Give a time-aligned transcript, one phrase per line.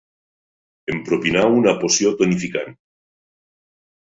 [0.93, 2.75] Em propinà una poció tonificant.